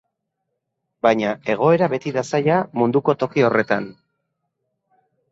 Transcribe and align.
Baina 1.05 1.33
egoera 1.53 1.89
beti 1.91 2.13
da 2.15 2.23
zaila 2.29 2.57
munduko 2.83 3.15
toki 3.25 3.45
horretan. 3.49 3.85